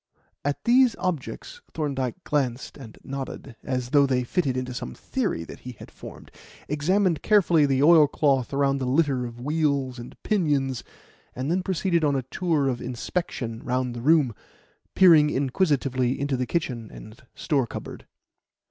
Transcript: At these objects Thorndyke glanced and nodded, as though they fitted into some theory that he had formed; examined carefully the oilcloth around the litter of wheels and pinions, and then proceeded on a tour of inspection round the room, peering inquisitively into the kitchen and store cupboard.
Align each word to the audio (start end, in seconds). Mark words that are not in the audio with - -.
At 0.43 0.63
these 0.63 0.95
objects 0.97 1.61
Thorndyke 1.75 2.23
glanced 2.23 2.75
and 2.75 2.97
nodded, 3.03 3.55
as 3.63 3.91
though 3.91 4.07
they 4.07 4.23
fitted 4.23 4.57
into 4.57 4.73
some 4.73 4.95
theory 4.95 5.43
that 5.43 5.59
he 5.59 5.73
had 5.73 5.91
formed; 5.91 6.31
examined 6.67 7.21
carefully 7.21 7.67
the 7.67 7.83
oilcloth 7.83 8.51
around 8.51 8.79
the 8.79 8.87
litter 8.87 9.27
of 9.27 9.39
wheels 9.41 9.99
and 9.99 10.17
pinions, 10.23 10.83
and 11.35 11.51
then 11.51 11.61
proceeded 11.61 12.03
on 12.03 12.15
a 12.15 12.23
tour 12.23 12.67
of 12.67 12.81
inspection 12.81 13.61
round 13.61 13.93
the 13.93 14.01
room, 14.01 14.33
peering 14.95 15.29
inquisitively 15.29 16.19
into 16.19 16.35
the 16.35 16.47
kitchen 16.47 16.89
and 16.91 17.21
store 17.35 17.67
cupboard. 17.67 18.07